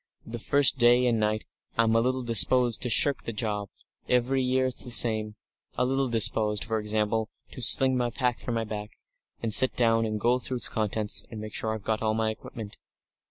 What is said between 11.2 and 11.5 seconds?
and